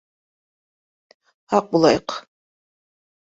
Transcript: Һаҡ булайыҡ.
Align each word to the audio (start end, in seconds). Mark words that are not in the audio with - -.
Һаҡ 1.53 1.69
булайыҡ. 1.75 2.17